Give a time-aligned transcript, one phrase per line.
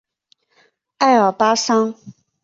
[0.97, 1.93] 爱尔巴桑。